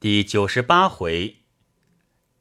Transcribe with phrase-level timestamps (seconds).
[0.00, 1.40] 第九十八回，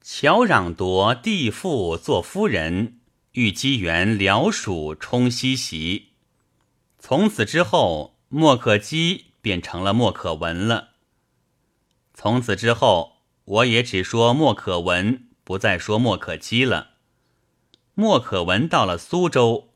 [0.01, 3.01] 乔壤夺地父做夫人，
[3.33, 6.13] 遇机缘辽蜀冲西袭。
[6.99, 10.91] 从此之后，莫可基变成了莫可文了。
[12.13, 16.91] 从此之后，我也只说莫可文，不再说莫可基了。
[17.93, 19.73] 莫可文到了苏州，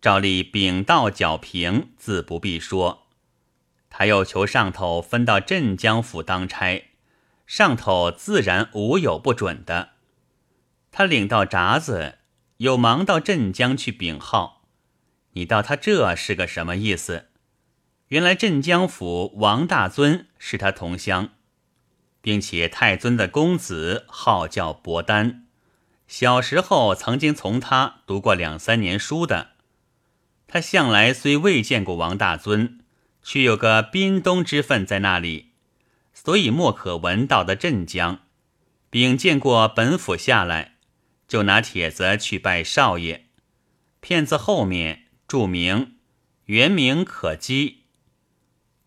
[0.00, 3.08] 照例禀到剿平，自不必说。
[3.90, 6.92] 他又求上头分到镇江府当差。
[7.46, 9.90] 上头自然无有不准的。
[10.90, 12.18] 他领到札子，
[12.58, 14.64] 又忙到镇江去禀号。
[15.32, 17.26] 你道他这是个什么意思？
[18.08, 21.30] 原来镇江府王大尊是他同乡，
[22.20, 25.46] 并且太尊的公子号叫伯丹，
[26.06, 29.50] 小时候曾经从他读过两三年书的。
[30.46, 32.78] 他向来虽未见过王大尊，
[33.22, 35.50] 却有个滨东之分在那里。
[36.16, 38.20] 所以莫可闻到的镇江，
[38.88, 40.78] 禀见过本府下来，
[41.28, 43.26] 就拿帖子去拜少爷。
[44.00, 45.98] 片子后面注明
[46.46, 47.84] 原名可基。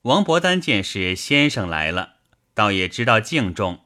[0.02, 2.16] 王伯丹见是先生来了，
[2.56, 3.86] 倒也知道敬重，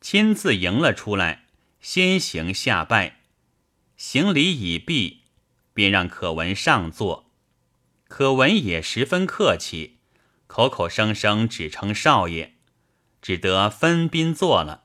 [0.00, 1.46] 亲自迎了出来，
[1.80, 3.20] 先行下拜，
[3.96, 5.22] 行礼已毕，
[5.74, 7.32] 便让可闻上座。
[8.06, 9.98] 可闻也十分客气，
[10.46, 12.55] 口口声声只称少爷。
[13.26, 14.84] 只得分宾坐了，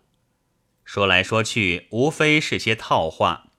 [0.84, 3.52] 说来说去，无非是些套话。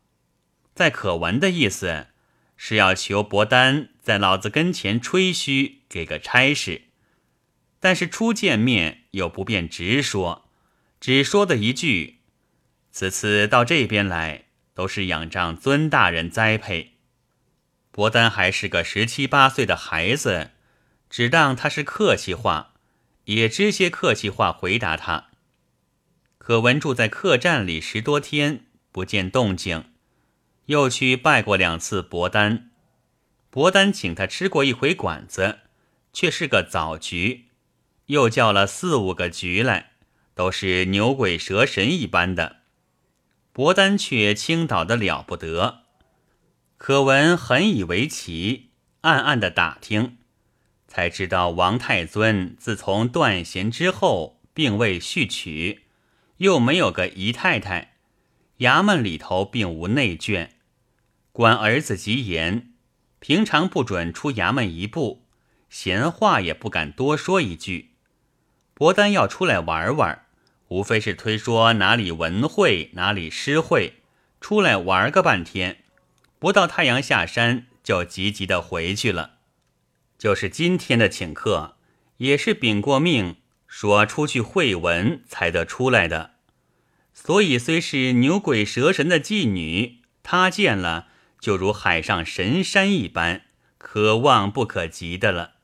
[0.74, 2.08] 在可闻的意思
[2.56, 6.86] 是要求伯丹在老子跟前吹嘘，给个差事。
[7.78, 10.48] 但是初见面又不便直说，
[10.98, 12.18] 只说的一句
[12.90, 16.94] ：“此次到这边来，都是仰仗尊大人栽培。”
[17.92, 20.50] 伯丹还是个十七八岁的孩子，
[21.08, 22.71] 只当他是客气话。
[23.24, 25.28] 也知些客气话回答他。
[26.38, 29.84] 可闻住在客栈里十多天，不见动静，
[30.66, 32.70] 又去拜过两次伯丹。
[33.48, 35.60] 伯丹请他吃过一回馆子，
[36.12, 37.46] 却是个早局，
[38.06, 39.92] 又叫了四五个局来，
[40.34, 42.56] 都是牛鬼蛇神一般的。
[43.52, 45.82] 伯丹却倾倒的了不得。
[46.78, 48.70] 可闻很以为奇，
[49.02, 50.16] 暗暗的打听。
[50.92, 55.84] 才知道王太尊自从断弦之后，并未续娶，
[56.36, 57.94] 又没有个姨太太，
[58.58, 60.50] 衙门里头并无内眷，
[61.32, 62.74] 管儿子极严，
[63.20, 65.24] 平常不准出衙门一步，
[65.70, 67.92] 闲话也不敢多说一句。
[68.74, 70.26] 伯丹要出来玩玩，
[70.68, 73.94] 无非是推说哪里文会，哪里诗会，
[74.42, 75.78] 出来玩个半天，
[76.38, 79.31] 不到太阳下山，就急急的回去了。
[80.22, 81.74] 就是今天的请客，
[82.18, 86.34] 也是禀过命，说出去会文才得出来的。
[87.12, 91.08] 所以虽是牛鬼蛇神的妓女，他见了
[91.40, 93.46] 就如海上神山一般，
[93.78, 95.54] 可望不可及的了。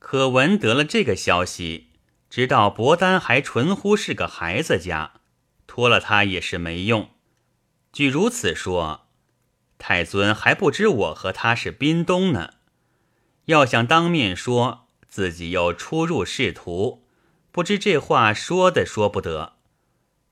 [0.00, 1.90] 可闻得了这个消息，
[2.28, 5.12] 知道伯丹还纯乎是个孩子家，
[5.68, 7.10] 拖了他也是没用。
[7.92, 9.06] 据如此说，
[9.78, 12.54] 太尊还不知我和他是宾东呢。
[13.46, 17.04] 要想当面说自己又初入仕途，
[17.50, 19.56] 不知这话说的说不得。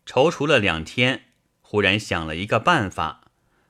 [0.07, 1.25] 踌躇了两天，
[1.61, 3.23] 忽然想了一个办法，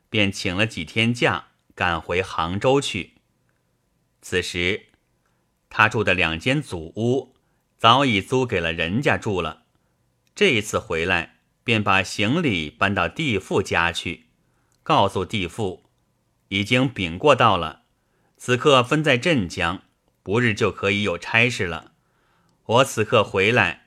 [0.08, 3.14] 便请了几天假，赶回杭州去。
[4.22, 4.88] 此时
[5.68, 7.34] 他住的两间祖屋
[7.78, 9.62] 早已租给了人家住了。
[10.34, 14.26] 这一次回来，便把行李搬到地父家去，
[14.82, 15.84] 告诉地父
[16.48, 17.79] 已经禀过到了。
[18.42, 19.82] 此刻分在镇江，
[20.22, 21.92] 不日就可以有差事了。
[22.64, 23.82] 我此刻回来，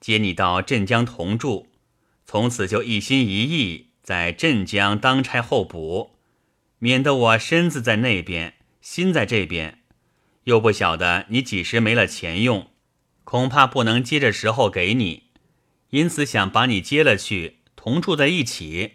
[0.00, 1.68] 接你到镇江同住，
[2.26, 6.16] 从此就一心一意在镇江当差候补，
[6.80, 9.78] 免得我身子在那边，心在这边，
[10.42, 12.72] 又不晓得你几时没了钱用，
[13.22, 15.28] 恐怕不能接着时候给你，
[15.90, 18.94] 因此想把你接了去，同住在一起。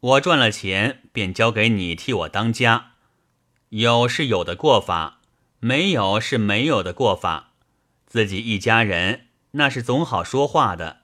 [0.00, 2.92] 我赚了钱，便交给你替我当家。
[3.76, 5.18] 有是有的过法，
[5.58, 7.54] 没有是没有的过法。
[8.06, 11.00] 自己一家人那是总好说话的。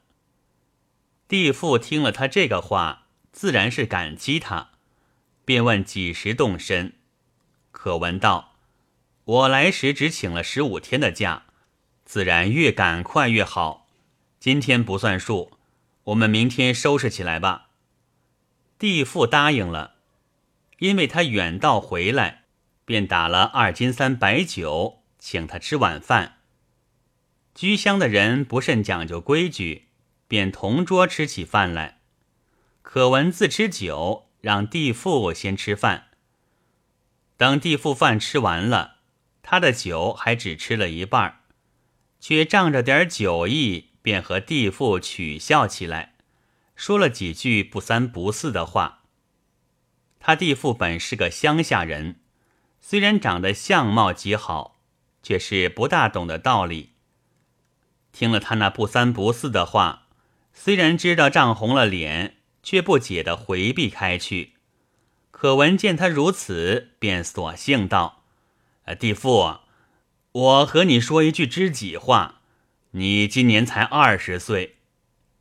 [1.27, 4.71] 地父听了他这个话，自然是感激他，
[5.45, 6.93] 便问几时动身。
[7.73, 8.55] 可闻道
[9.25, 11.47] ：“我来时只请了十五天的假，
[12.05, 13.89] 自然越赶快越好。
[14.39, 15.59] 今天不算数，
[16.05, 17.71] 我们明天收拾起来吧。”
[18.79, 19.97] 地父答应了，
[20.79, 22.40] 因为他远道回来。
[22.91, 26.39] 便打了二斤三白酒，请他吃晚饭。
[27.55, 29.91] 居乡的人不甚讲究规矩，
[30.27, 32.01] 便同桌吃起饭来。
[32.83, 36.09] 可闻自吃酒，让地父先吃饭。
[37.37, 38.97] 等地父饭吃完了，
[39.41, 41.43] 他的酒还只吃了一半，
[42.19, 46.15] 却仗着点酒意，便和地父取笑起来，
[46.75, 49.05] 说了几句不三不四的话。
[50.19, 52.20] 他地父本是个乡下人，
[52.81, 54.81] 虽然长得相貌极好，
[55.23, 56.91] 却是不大懂得道理。
[58.13, 60.09] 听了他那不三不四的话，
[60.53, 64.55] 虽然知道涨红了脸，却不解的回避开去。
[65.31, 68.25] 可闻见他如此，便索性道
[68.85, 69.61] ：“呃地父，
[70.33, 72.41] 我和你说一句知己话。
[72.93, 74.79] 你今年才二十岁。”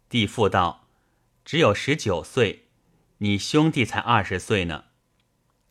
[0.07, 0.88] 地父道
[1.44, 2.68] ：“只有十九岁，
[3.18, 4.85] 你兄弟才二十岁呢。”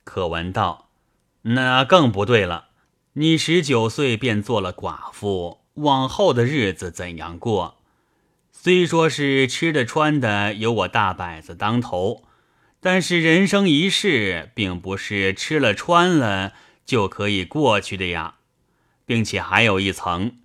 [0.02, 0.87] 可闻道
[1.42, 2.68] ：“那更不对了。
[3.14, 7.78] 你十九岁便做了寡妇，往后的日子怎样过？
[8.52, 12.24] 虽说是吃的穿的有我大摆子当头。”
[12.80, 16.52] 但是人生一世，并不是吃了穿了
[16.86, 18.36] 就可以过去的呀，
[19.04, 20.36] 并且还有一层，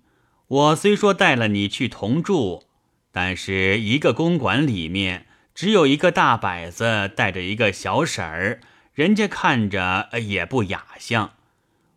[0.48, 2.64] 我虽说带了你去同住，
[3.12, 8.60] 但是一个公馆里面只有一个大摆子带着一个小婶儿，
[8.94, 11.34] 人家看着也不雅相。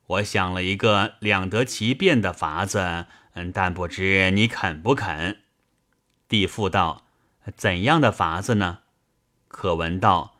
[0.07, 5.37] 我想了一个两得其便的法子，嗯，但不知你肯不肯？
[6.27, 7.05] 地父道
[7.55, 8.79] ：“怎样的法子呢？”
[9.47, 10.37] 可闻道：“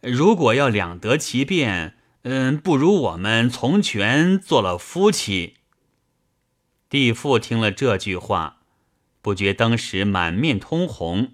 [0.00, 5.56] 如果要两得其便，嗯，不如我们从权做了夫妻。”
[6.88, 8.58] 地父听了这句话，
[9.20, 11.32] 不觉当时满面通红，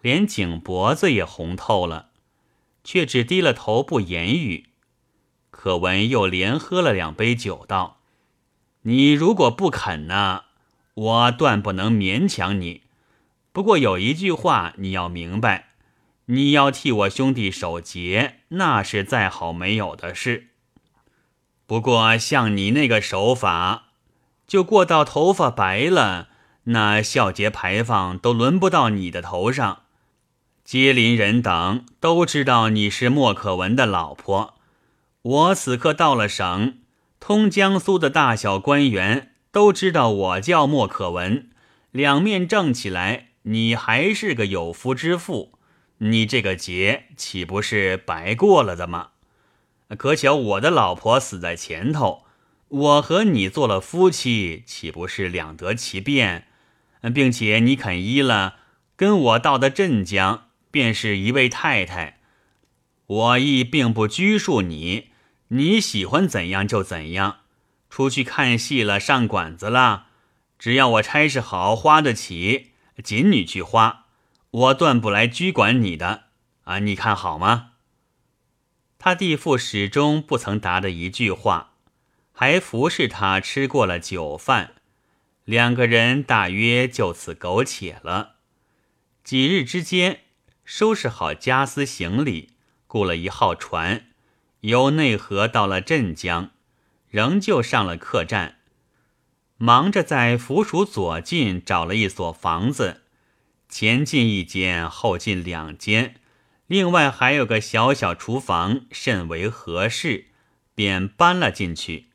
[0.00, 2.09] 连颈脖子也红透了，
[2.84, 4.66] 却只低了头不言语。
[5.50, 8.00] 可闻又连喝了两杯酒，道
[8.82, 10.44] ：“你如果不肯呢，
[10.94, 12.82] 我断不能勉强你。
[13.52, 15.66] 不过有一句话你要明白。”
[16.26, 20.50] 你要替我兄弟守节，那是再好没有的事。
[21.66, 23.86] 不过像你那个手法，
[24.46, 26.28] 就过到头发白了，
[26.64, 29.79] 那孝节牌坊都轮不到你的头上。
[30.70, 34.54] 街邻人等都知道你是莫可文的老婆。
[35.20, 36.74] 我此刻到了省，
[37.18, 41.50] 通江苏的大小官员都知道我叫莫可文。
[41.90, 45.58] 两面正起来，你还是个有夫之妇。
[45.98, 49.08] 你这个节岂不是白过了的吗？
[49.98, 52.22] 可巧我的老婆死在前头，
[52.68, 56.46] 我和你做了夫妻，岂不是两得其便？
[57.12, 58.58] 并且你肯依了，
[58.94, 62.20] 跟我到的镇江，便是一位太太。
[63.06, 65.10] 我亦并不拘束你，
[65.48, 67.40] 你喜欢怎样就怎样。
[67.88, 70.06] 出去看戏了，上馆子了，
[70.58, 72.70] 只要我差事好，花得起，
[73.02, 74.06] 仅你去花。
[74.50, 76.24] 我断不来拘管你的
[76.64, 76.78] 啊！
[76.80, 77.72] 你看好吗？
[78.98, 81.72] 他弟父始终不曾答的一句话，
[82.32, 84.74] 还服侍他吃过了酒饭，
[85.44, 88.36] 两个人大约就此苟且了。
[89.24, 90.20] 几日之间，
[90.72, 92.50] 收拾好家私行李，
[92.86, 94.06] 雇了一号船，
[94.60, 96.50] 由内河到了镇江，
[97.08, 98.58] 仍旧上了客栈，
[99.56, 103.02] 忙着在府署左近找了一所房子。
[103.68, 106.14] 前进一间，后进两间，
[106.68, 110.26] 另外还有个小小厨房，甚为合适，
[110.76, 112.10] 便搬了进去。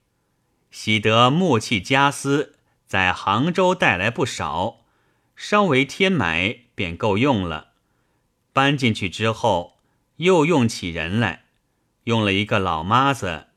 [0.71, 4.85] 喜得木器家私在杭州带来不少，
[5.35, 7.73] 稍微添买便够用了。
[8.55, 9.79] 搬进去之后，
[10.15, 11.43] 又用起人来，
[12.05, 13.47] 用了一个老妈子，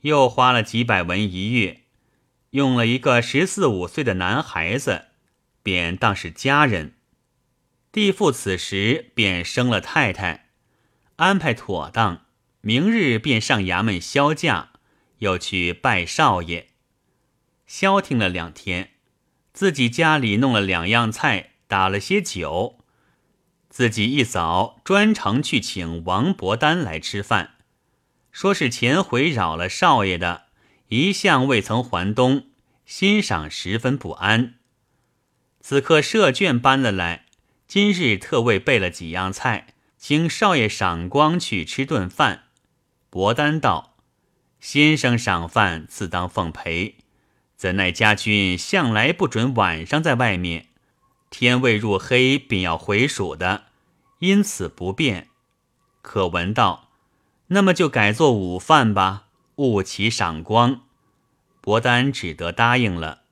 [0.00, 1.82] 又花了几百文一月，
[2.50, 5.04] 用了一个十四五岁的男孩子，
[5.62, 6.94] 便当是家人。
[7.92, 10.48] 地父此时便生了太太，
[11.14, 12.22] 安排妥当，
[12.60, 14.70] 明日便上衙门销假，
[15.18, 16.70] 又去拜少爷。
[17.68, 18.90] 消停了两天，
[19.52, 22.77] 自己家里弄了两样菜，打了些酒，
[23.78, 27.50] 自己一早专程去请王伯丹来吃饭，
[28.32, 30.46] 说是前回扰了少爷的，
[30.88, 32.46] 一向未曾还东，
[32.84, 34.54] 欣赏十分不安。
[35.60, 37.26] 此刻设卷搬了来。
[37.68, 42.46] 今日特为备了几样菜，请少爷赏光去吃顿饭。
[43.08, 43.94] 伯丹道
[44.58, 46.96] ：“先生赏饭自当奉陪，
[47.54, 50.66] 怎奈家君向来不准晚上在外面，
[51.30, 53.66] 天未入黑便要回蜀的，
[54.18, 55.28] 因此不便。”
[56.02, 56.88] 可闻道
[57.48, 60.82] ：“那么就改做午饭吧，勿起赏光。”
[61.60, 63.22] 伯丹只得答应了，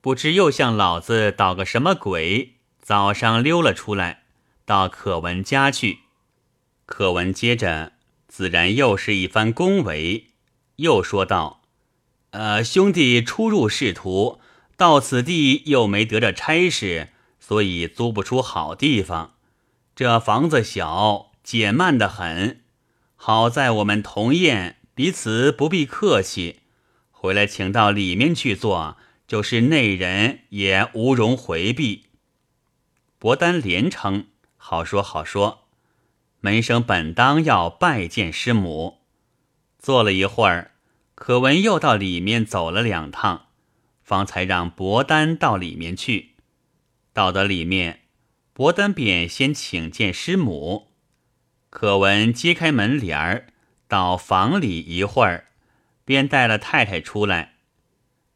[0.00, 2.54] 不知又向老子捣个什么鬼。
[2.82, 4.24] 早上溜了出来，
[4.64, 6.00] 到可文家去。
[6.86, 7.92] 可文接着
[8.26, 10.28] 自然又是一番恭维，
[10.76, 11.62] 又说道
[12.32, 14.40] ：“呃，兄弟初入仕途，
[14.76, 17.08] 到此地又没得着差事，
[17.40, 19.34] 所以租不出好地方。
[19.98, 22.60] 这房子小，简慢的很。
[23.16, 26.60] 好在我们同宴，彼此不必客气。
[27.10, 32.04] 回来请到里面去坐，就是内人也无容回避。”
[33.18, 35.64] 伯丹连称：“好说好说。”
[36.38, 38.98] 门生本当要拜见师母，
[39.80, 40.70] 坐了一会儿，
[41.16, 43.46] 可闻又到里面走了两趟，
[44.04, 46.36] 方才让伯丹到里面去。
[47.12, 48.02] 到得里面，
[48.58, 50.90] 伯丹便先请见师母。
[51.70, 53.46] 可闻揭开门帘儿，
[53.86, 55.50] 到房里一会儿，
[56.04, 57.52] 便带了太太出来。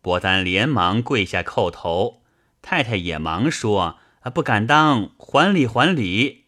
[0.00, 2.22] 伯丹连忙跪下叩头，
[2.62, 6.44] 太太也忙说：“啊，不敢当，还礼还礼。”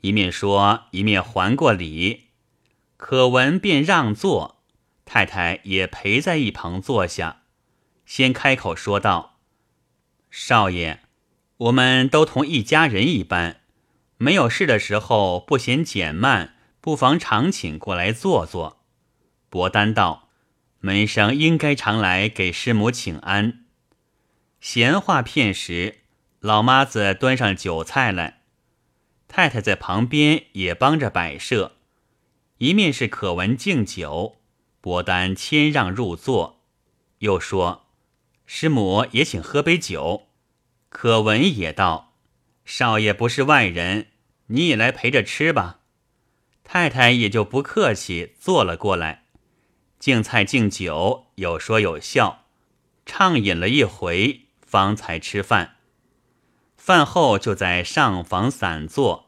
[0.00, 2.28] 一面说，一面还过礼，
[2.96, 4.62] 可闻便让座，
[5.04, 7.42] 太太也陪在一旁坐下，
[8.06, 9.40] 先开口说道
[10.30, 11.00] ：“少爷，
[11.56, 13.60] 我们都同一家人一般，
[14.16, 18.82] 没有事的时候不嫌减慢，不妨常请过来坐坐。”
[19.48, 20.30] 伯丹道
[20.80, 23.64] ：“门生应该常来给师母请安。”
[24.60, 26.00] 闲话片时，
[26.40, 28.40] 老妈子端上酒菜来。
[29.28, 31.76] 太太在旁边也帮着摆设，
[32.58, 34.38] 一面是可闻敬酒，
[34.80, 36.62] 伯丹谦让入座，
[37.18, 37.86] 又说
[38.46, 40.28] ：“师母也请喝杯酒。”
[40.94, 42.12] 可闻也道
[42.64, 44.06] ：“少爷不是外人，
[44.46, 45.80] 你也来陪着吃吧。”
[46.62, 49.24] 太太也就不客气，坐了过来，
[49.98, 52.44] 敬菜敬酒，有说有笑，
[53.04, 55.78] 畅饮了一回，方才吃饭。
[56.76, 59.26] 饭后就在上房散坐。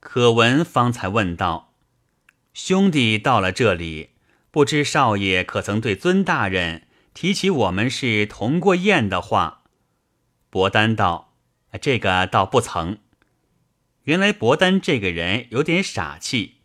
[0.00, 1.74] 可闻方才问道
[2.54, 4.12] ：“兄弟到了这里，
[4.50, 9.56] 不知少爷可曾对尊大人提起我们是同过宴的话？”
[10.50, 11.34] 伯丹道
[11.80, 12.98] ：“这个倒不曾。
[14.04, 16.56] 原来伯丹这个人有点傻气，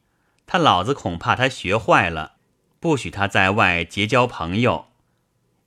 [0.46, 2.38] 他老子恐怕他学坏了，
[2.80, 4.88] 不许他在外结交朋友。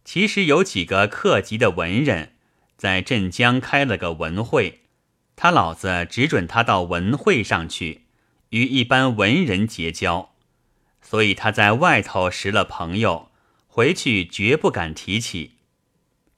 [0.04, 2.32] 其实有几个客籍的文人，
[2.76, 4.82] 在镇江开了个文会。”
[5.37, 8.06] 他老子只准他到文会上去，
[8.49, 10.30] 与一般文人结交，
[11.02, 13.30] 所以他在外头识了朋友，
[13.68, 15.56] 回去绝不敢提起。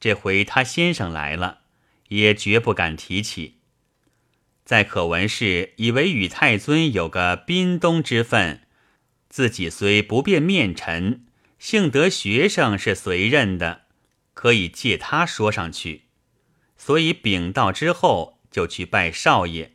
[0.01, 1.61] 这回他先生来了，
[2.09, 3.61] 也绝不敢提起。
[4.65, 8.67] 在可闻是以为与太尊有个宾东之分，
[9.29, 11.25] 自己虽不便面陈，
[11.59, 13.83] 幸得学生是随任的，
[14.35, 16.05] 可以借他说上去，
[16.77, 18.37] 所以禀到之后。
[18.51, 19.73] 就去拜少爷，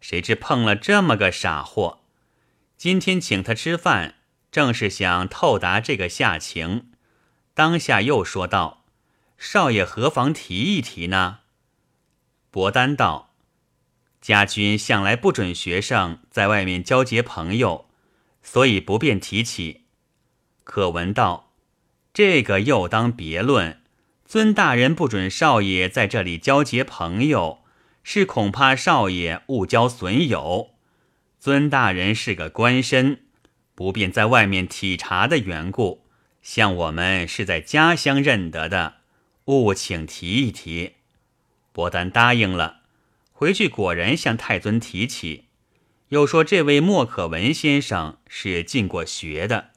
[0.00, 2.00] 谁知碰了这么个傻货。
[2.76, 4.16] 今天请他吃饭，
[4.50, 6.90] 正是想透达这个下情。
[7.54, 8.84] 当下又说道
[9.38, 11.38] ：“少爷何妨提一提呢？”
[12.52, 13.34] 伯丹道
[14.22, 17.86] ：“家君向来不准学生在外面交结朋友，
[18.44, 19.86] 所以不便提起。”
[20.62, 21.50] 可闻道
[22.14, 23.80] ：“这个又当别论。
[24.24, 27.58] 尊大人不准少爷在这里交结朋友。”
[28.04, 30.74] 是恐怕少爷误交损友，
[31.38, 33.18] 尊大人是个官绅，
[33.76, 36.04] 不便在外面体察的缘故。
[36.42, 38.94] 像我们是在家乡认得的，
[39.44, 40.94] 务请提一提。
[41.72, 42.82] 伯丹答应了，
[43.32, 45.46] 回去果然向太尊提起，
[46.08, 49.70] 又说这位莫可文先生是进过学的。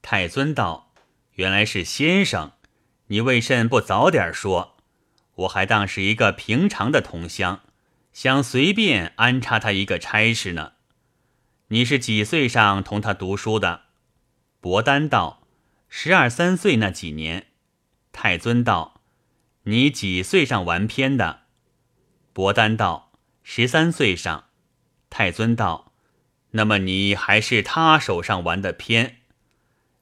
[0.00, 0.92] 太尊道
[1.34, 2.52] ：“原来是先生，
[3.08, 4.76] 你为甚不早点说？”
[5.34, 7.60] 我还当是一个平常的同乡，
[8.12, 10.72] 想随便安插他一个差事呢。
[11.68, 13.84] 你是几岁上同他读书的？
[14.60, 15.42] 伯丹道：
[15.88, 17.46] 十二三岁那几年。
[18.12, 18.91] 太尊道：
[19.64, 21.42] 你几岁上完篇的？
[22.32, 23.12] 伯丹道：
[23.44, 24.46] 十三岁上。
[25.08, 25.92] 太尊道：
[26.52, 29.18] 那么你还是他手上完的篇。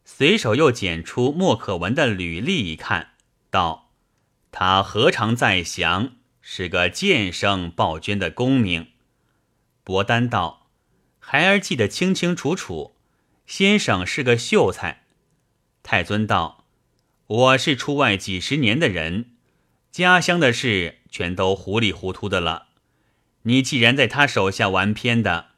[0.03, 3.13] 随手又捡出莫可闻的履历一看，
[3.51, 3.91] 道。
[4.51, 6.17] 他何尝在降？
[6.41, 8.93] 是个剑圣报捐的功名。
[9.85, 10.71] 伯丹道
[11.21, 12.97] ：“孩儿记得清清楚楚。
[13.47, 15.03] 先生是个秀才。”
[15.85, 16.65] 太尊道
[17.27, 19.37] ：“我是出外几十年的人，
[19.91, 22.69] 家乡的事全都糊里糊涂的了。
[23.43, 25.51] 你既然在他手下玩偏的，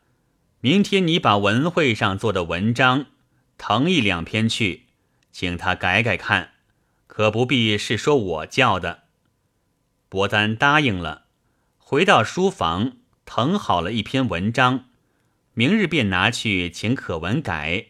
[0.61, 3.07] 明天你把文会上做的文章
[3.59, 4.87] 誊一两篇去，
[5.31, 6.51] 请他改改看。”
[7.07, 9.03] 可不必是说我叫的。
[10.09, 11.25] 伯丹答应了，
[11.77, 12.93] 回到书房，
[13.27, 14.87] 誊好了一篇文章，
[15.53, 17.89] 明日便拿去请可文改。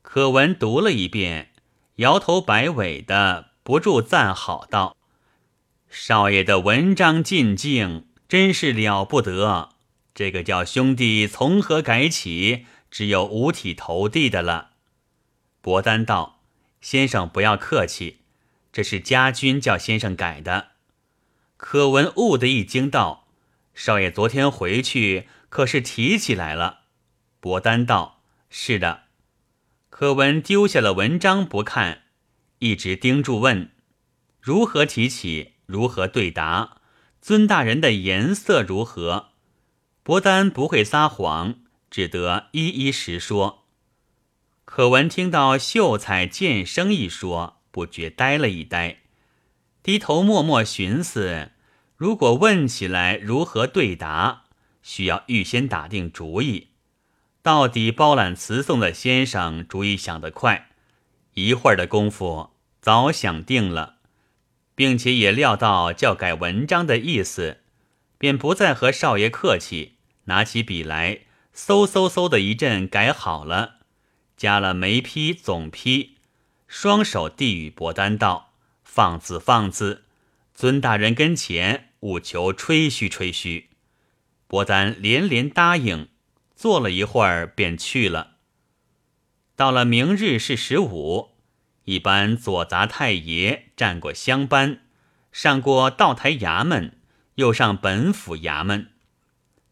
[0.00, 1.50] 可文读了一遍，
[1.96, 4.96] 摇头摆尾的，不住赞好道
[5.90, 9.70] ：“少爷的文章进境，真是了不得。
[10.14, 12.66] 这个叫兄弟从何改起？
[12.90, 14.70] 只有五体投地的了。”
[15.60, 16.40] 伯丹道
[16.80, 18.18] ：“先生不要客气，
[18.72, 20.72] 这是家君叫先生改的。”
[21.56, 23.28] 可闻兀的一惊道
[23.74, 26.80] ：“少爷昨天回去可是提起来了？”
[27.40, 29.04] 伯丹道：“是的。”
[29.90, 32.02] 可闻丢下了文章不看，
[32.60, 33.72] 一直盯住问
[34.40, 35.54] ：“如何提起？
[35.68, 36.78] 如何对答？
[37.20, 39.28] 尊大人的颜色如何？”
[40.02, 41.56] 伯丹不会撒谎，
[41.90, 43.66] 只得一一实说。
[44.64, 49.00] 可闻听到“秀才见生”一说，不觉呆了一呆，
[49.82, 51.50] 低头默默寻思。
[51.96, 54.44] 如果问起来如何对答，
[54.82, 56.68] 需要预先打定主意。
[57.42, 60.70] 到底包揽词颂的先生主意想得快，
[61.34, 63.97] 一会儿的功夫早想定了，
[64.78, 67.62] 并且也料到教改文章的意思，
[68.16, 73.78] 便不再和少爷客气，拿起笔来，嗖嗖嗖的一阵改好了，
[74.36, 76.18] 加了眉批、总批，
[76.68, 78.52] 双手递与伯丹道
[78.84, 80.04] ：“放字，放字，
[80.54, 83.70] 尊大人跟前。”务求吹嘘吹嘘，
[84.46, 86.06] 伯丹连连答应，
[86.54, 88.36] 坐了一会儿便去了。
[89.56, 91.30] 到了明日是十五，
[91.88, 94.80] 一般左杂太爷站过乡班，
[95.32, 96.98] 上过道台衙门，
[97.36, 98.90] 又上本府衙门。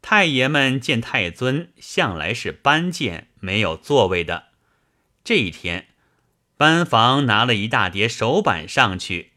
[0.01, 4.45] 太爷们见太尊向来是班见，没有座位的。
[5.23, 5.89] 这一天，
[6.57, 9.33] 班房拿了一大叠手板上去，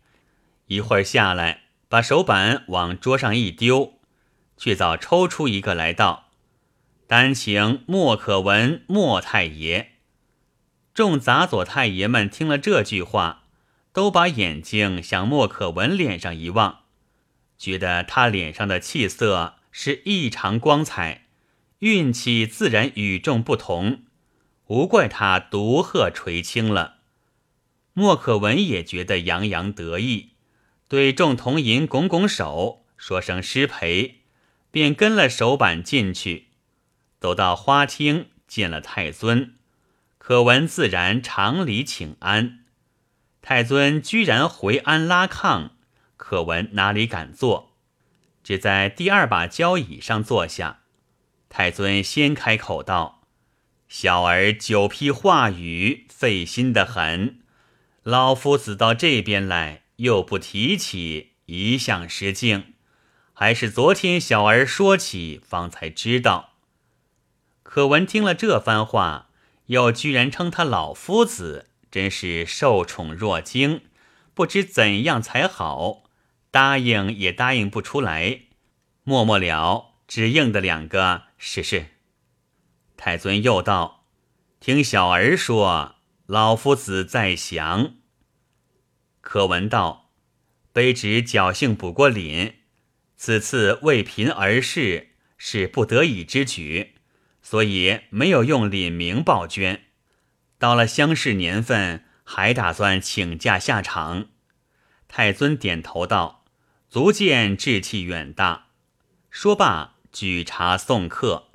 [0.68, 1.64] 一会儿下来。
[1.90, 3.98] 把手板往桌上一丢，
[4.56, 6.30] 却早抽出一个来道
[7.06, 9.96] ：“单请莫可闻莫太爷。”
[11.00, 13.44] 众杂左太爷们听了这句话，
[13.90, 16.80] 都把眼睛向莫可文脸上一望，
[17.56, 21.24] 觉得他脸上的气色是异常光彩，
[21.78, 24.02] 运气自然与众不同，
[24.66, 26.96] 无怪他独鹤垂青了。
[27.94, 30.32] 莫可文也觉得洋洋得意。
[30.86, 34.16] 对众童银拱拱手，说声失陪，
[34.70, 36.48] 便跟了手板进去。
[37.18, 39.54] 走到花厅，见了太尊，
[40.30, 42.60] 可闻自然常礼请安。
[43.42, 45.70] 太尊居然回安拉炕，
[46.16, 47.72] 可闻哪里敢坐，
[48.44, 50.82] 只在第二把交椅上坐下。
[51.48, 53.26] 太尊先开口道
[53.90, 57.40] ：“小儿久批话语，费心的很。
[58.04, 62.74] 老夫子到这边来。”又不提起，一向失敬，
[63.32, 66.52] 还是昨天小儿说起，方才知道。
[67.64, 69.29] 可闻听了这番话，
[69.70, 73.82] 又居然称他老夫子，真是受宠若惊，
[74.34, 76.10] 不知怎样才好。
[76.50, 78.40] 答应也答应不出来，
[79.04, 81.86] 默默了，只应的两个是是。
[82.96, 84.06] 太尊又道
[84.58, 85.94] ：“听小儿说，
[86.26, 87.94] 老夫子在降。”
[89.22, 90.10] 可闻道
[90.74, 92.54] ：“卑职侥幸补过廪，
[93.16, 96.96] 此次为贫而事，是不得已之举，
[97.50, 99.86] 所以没有用廪名报捐。
[100.56, 104.26] 到了乡试年份，还打算请假下场。”
[105.08, 106.44] 太尊点头道
[106.88, 108.66] ：“足见志气远大。”
[109.30, 111.48] 说罢，举茶送客。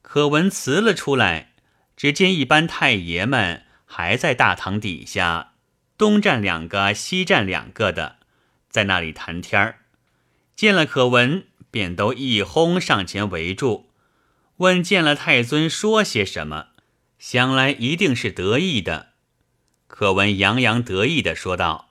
[0.00, 1.52] 可闻辞了出来，
[1.94, 5.52] 只见一班太爷们还在大堂底下。
[5.98, 8.16] 东站两个，西站两个的，
[8.70, 9.80] 在那里谈天儿。
[10.56, 13.90] 见了可文，便都一哄上前围住，
[14.58, 16.68] 问见了太尊说些什么。
[17.18, 19.12] 想来一定是得意的。
[19.86, 21.90] 可文洋洋得意的说道：“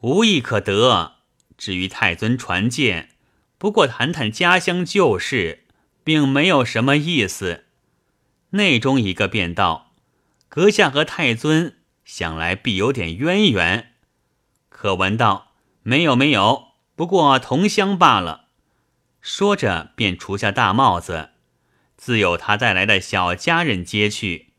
[0.00, 1.16] 无意可得。
[1.58, 3.10] 至于太尊传见，
[3.58, 5.64] 不过谈谈家乡旧事，
[6.02, 7.66] 并没有什么意思。”
[8.50, 9.92] 内中一个便道
[10.48, 13.92] ：“阁下和太尊。”想来必有点渊源，
[14.68, 15.52] 可闻道
[15.82, 18.46] 没有没有，不过同乡罢了。
[19.20, 21.30] 说着便除下大帽子，
[22.00, 24.54] 自有他带来的小家人接去，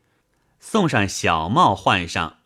[0.59, 2.37] 送上小帽换上。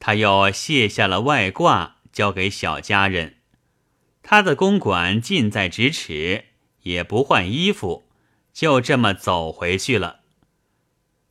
[0.00, 3.36] 他又卸下了外褂，交给小家人。
[4.22, 6.46] 他的公馆近在咫尺，
[6.84, 8.08] 也不换衣服，
[8.54, 10.20] 就这么走回去了。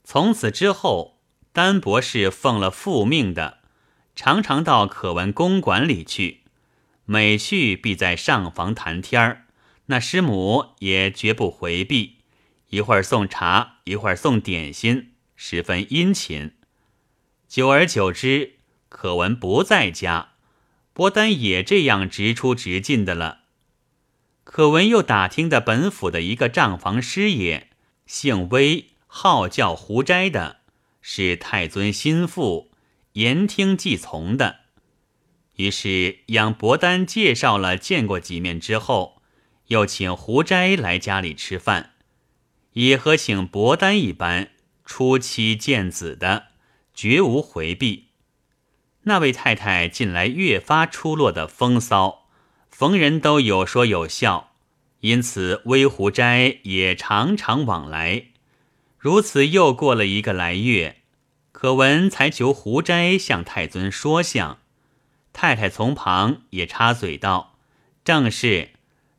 [0.04, 1.14] 从此之后。
[1.52, 3.60] 丹博士奉了父命的，
[4.16, 6.42] 常常到可文公馆里去，
[7.06, 9.46] 每去必在上房谈天儿，
[9.86, 12.13] 那师母也绝不回避，
[12.74, 16.54] 一会儿送茶，一会儿送点心，十分殷勤。
[17.48, 18.54] 久而久之，
[18.90, 20.32] 可闻不在家，
[20.92, 23.42] 伯丹也这样直出直进的了。
[24.44, 27.70] 可闻又打听的本府的一个账房师爷，
[28.08, 30.62] 姓威，号叫胡斋的，
[31.00, 32.72] 是太尊心腹，
[33.12, 34.62] 言听计从的。
[35.58, 39.22] 于是杨伯丹介绍了，见过几面之后。
[39.68, 41.93] 又请胡斋来家里吃饭，
[42.74, 44.50] 也和请伯丹一般，
[44.86, 46.48] 初妻见子的，
[46.94, 48.10] 绝无回避。
[49.04, 52.28] 那位太太近来越发出落的风骚，
[52.70, 54.52] 逢人都有说有笑，
[55.02, 58.28] 因此微胡斋也常常往来。
[58.98, 61.02] 如此又过了一个来月，
[61.52, 64.60] 可闻才求胡斋向太尊说相，
[65.34, 67.58] 太太从旁也插嘴道
[68.06, 68.70] ：“正是。”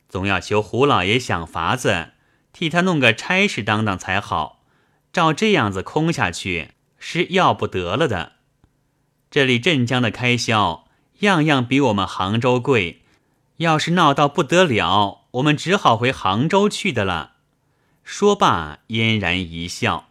[0.08, 2.12] 总要求胡老爷想法子
[2.54, 4.62] 替他弄个差事当当才好，
[5.12, 8.32] 照这样子空下去是要不得了的。
[9.30, 10.86] 这里镇江的开销
[11.18, 13.02] 样样比我们杭州贵，
[13.56, 17.32] 要是闹到不得了，我们只好回杭州去的了。
[18.04, 20.10] 说罢，嫣然一笑。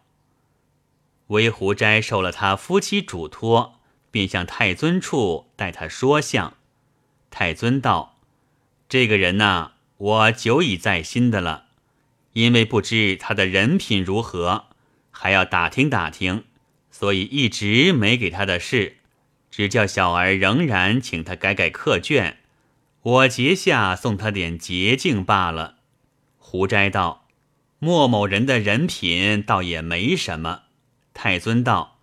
[1.27, 3.79] 微胡斋受了他夫妻嘱托，
[4.11, 6.53] 便向太尊处带他说相。
[7.31, 8.17] 太尊道
[8.89, 9.71] ：“这个人呐。”
[10.03, 11.62] 我久已在心的了，
[12.33, 14.65] 因为不知他的人品如何，
[15.09, 16.43] 还要打听打听，
[16.91, 18.97] 所以一直没给他的事，
[19.49, 22.37] 只叫小儿仍然请他改改课卷，
[23.01, 25.75] 我节下送他点捷径罢了。
[26.37, 27.27] 胡斋道
[27.79, 30.63] ：“莫某人的人品倒也没什么。”
[31.13, 31.99] 太尊道：“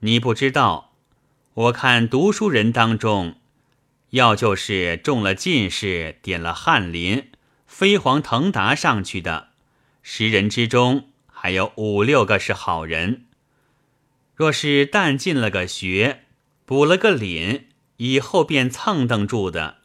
[0.00, 0.92] 你不知道，
[1.54, 3.36] 我看读书人当中。”
[4.10, 7.28] 要就是中了进士，点了翰林，
[7.66, 9.48] 飞黄腾达上去的，
[10.08, 13.26] 十人之中还有五六个是好人。
[14.36, 16.20] 若是但进了个学，
[16.64, 17.64] 补了个廪，
[17.96, 19.78] 以后便蹭蹬住的，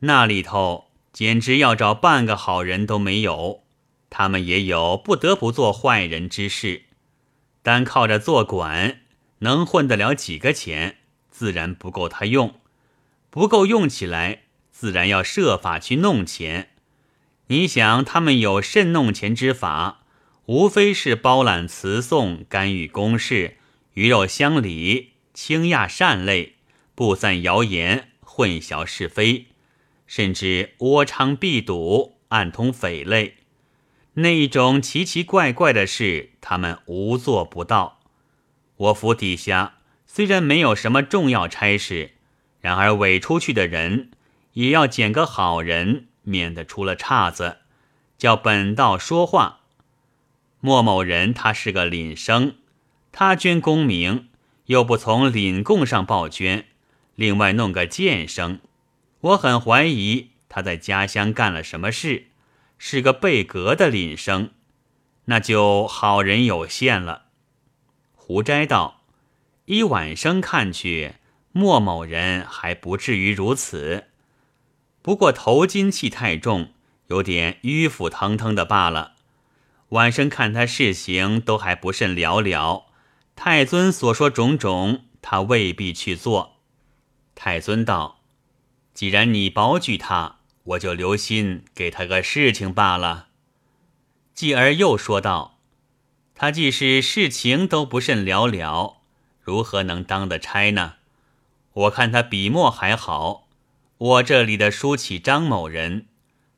[0.00, 3.64] 那里头简直要找半个好人都没有。
[4.10, 6.82] 他们也有不得不做坏人之事，
[7.62, 9.00] 单靠着做官，
[9.38, 10.98] 能混得了几个钱，
[11.30, 12.60] 自然不够他用。
[13.30, 16.71] 不够用起来，自然要设法去弄钱。
[17.52, 20.04] 你想，他们有甚弄钱之法？
[20.46, 23.58] 无非是包揽词颂、干预公事、
[23.92, 26.54] 鱼肉乡里、轻压善类、
[26.94, 29.48] 布散谣言、混淆是非，
[30.06, 33.34] 甚至窝娼避赌、暗通匪类。
[34.14, 38.00] 那一种奇奇怪怪的事，他们无做不到。
[38.76, 39.74] 我府底下
[40.06, 42.12] 虽然没有什么重要差事。
[42.62, 44.12] 然而委出去的人
[44.54, 47.58] 也要拣个好人，免得出了岔子，
[48.16, 49.60] 叫本道说话。
[50.60, 52.56] 莫某人他是个廪生，
[53.10, 54.28] 他捐功名
[54.66, 56.66] 又不从廪贡上报捐，
[57.14, 58.60] 另外弄个贱生，
[59.20, 62.26] 我很怀疑他在家乡干了什么事，
[62.78, 64.50] 是个被革的廪生，
[65.24, 67.26] 那就好人有限了。
[68.14, 69.02] 胡斋道：
[69.64, 71.16] 依晚生看去。
[71.54, 74.06] 莫某人还不至于如此，
[75.02, 76.72] 不过头金气太重，
[77.08, 79.14] 有点迂腐腾腾的罢了。
[79.90, 82.86] 晚生看他事情都还不甚了了，
[83.36, 86.56] 太尊所说种种，他未必去做。
[87.34, 88.20] 太尊道
[88.94, 93.26] ：“既然你保举他，我就留心给他个事情罢了。”
[94.32, 95.58] 继而又说道
[96.34, 98.98] ：“他既是事情都不甚了了，
[99.42, 100.94] 如何能当得差呢？”
[101.74, 103.41] 我看他笔墨还好，
[104.02, 106.06] 我这里的书启张某人，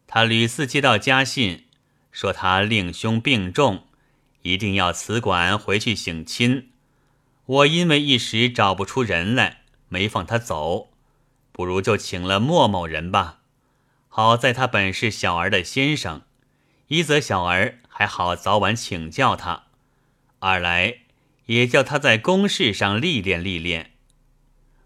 [0.07, 1.64] 他屡次接到家信，
[2.11, 3.87] 说他令兄病重，
[4.40, 6.70] 一定要辞馆回去省亲。
[7.44, 10.88] 我因为一时找不出人来，没放他走，
[11.52, 13.40] 不如就请了莫某人吧。
[14.09, 16.22] 好在他本是小儿的先生，
[16.87, 19.64] 一则小儿还好早晚请教他，
[20.38, 21.00] 二来
[21.44, 23.90] 也叫他在公事上历练历练。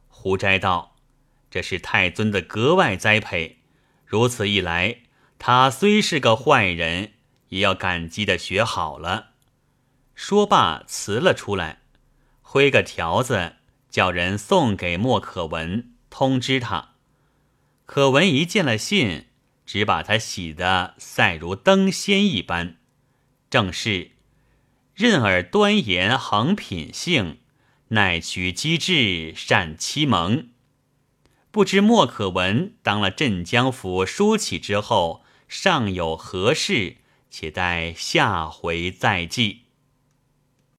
[0.08, 0.96] 胡斋道
[1.50, 3.58] ：“这是太尊的格外栽培，
[4.04, 4.98] 如此一来，
[5.38, 7.12] 他虽是个坏人，
[7.48, 9.30] 也要感激的学好了。”
[10.14, 11.82] 说罢辞了出来，
[12.42, 13.56] 挥个条子
[13.88, 16.94] 叫人送给莫可文，通知他。
[17.86, 19.26] 可文一见了信，
[19.64, 22.76] 只把他喜得赛如登仙一般。
[23.48, 24.10] 正是：
[24.94, 27.38] 任尔端严横品性。
[27.90, 30.48] 乃取机智善欺蒙，
[31.50, 36.96] 不知莫可闻当了镇江府书启之后，尚有何事？
[37.30, 39.67] 且待下回再记。